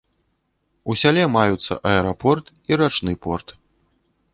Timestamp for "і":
2.71-2.85